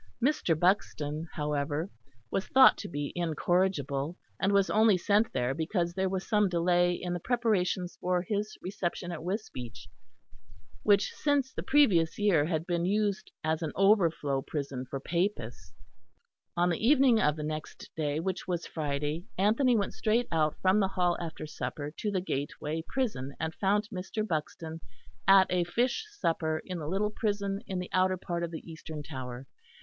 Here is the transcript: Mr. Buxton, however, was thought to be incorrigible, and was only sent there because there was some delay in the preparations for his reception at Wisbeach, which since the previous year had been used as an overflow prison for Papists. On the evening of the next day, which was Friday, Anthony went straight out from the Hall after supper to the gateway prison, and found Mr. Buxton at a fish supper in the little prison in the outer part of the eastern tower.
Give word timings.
Mr. 0.19 0.59
Buxton, 0.59 1.27
however, 1.33 1.87
was 2.31 2.47
thought 2.47 2.75
to 2.79 2.87
be 2.89 3.13
incorrigible, 3.15 4.17
and 4.39 4.51
was 4.51 4.67
only 4.71 4.97
sent 4.97 5.31
there 5.31 5.53
because 5.53 5.93
there 5.93 6.09
was 6.09 6.27
some 6.27 6.49
delay 6.49 6.93
in 6.95 7.13
the 7.13 7.19
preparations 7.19 7.97
for 8.01 8.23
his 8.23 8.57
reception 8.63 9.11
at 9.11 9.21
Wisbeach, 9.23 9.87
which 10.81 11.11
since 11.13 11.53
the 11.53 11.61
previous 11.61 12.17
year 12.17 12.45
had 12.45 12.65
been 12.65 12.83
used 12.83 13.31
as 13.43 13.61
an 13.61 13.71
overflow 13.75 14.41
prison 14.41 14.87
for 14.89 14.99
Papists. 14.99 15.71
On 16.57 16.71
the 16.71 16.83
evening 16.83 17.19
of 17.21 17.35
the 17.35 17.43
next 17.43 17.91
day, 17.95 18.19
which 18.19 18.47
was 18.47 18.65
Friday, 18.65 19.25
Anthony 19.37 19.77
went 19.77 19.93
straight 19.93 20.27
out 20.31 20.55
from 20.63 20.79
the 20.79 20.87
Hall 20.87 21.15
after 21.21 21.45
supper 21.45 21.93
to 21.97 22.09
the 22.09 22.21
gateway 22.21 22.83
prison, 22.89 23.35
and 23.39 23.53
found 23.53 23.87
Mr. 23.93 24.27
Buxton 24.27 24.81
at 25.27 25.45
a 25.51 25.63
fish 25.63 26.07
supper 26.09 26.59
in 26.65 26.79
the 26.79 26.87
little 26.87 27.11
prison 27.11 27.59
in 27.67 27.77
the 27.77 27.91
outer 27.93 28.17
part 28.17 28.43
of 28.43 28.49
the 28.49 28.67
eastern 28.67 29.03
tower. 29.03 29.45